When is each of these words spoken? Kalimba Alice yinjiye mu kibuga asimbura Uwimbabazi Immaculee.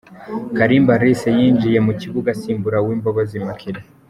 Kalimba 0.57 0.91
Alice 0.97 1.29
yinjiye 1.37 1.79
mu 1.85 1.93
kibuga 2.01 2.27
asimbura 2.35 2.77
Uwimbabazi 2.83 3.33
Immaculee. 3.41 3.85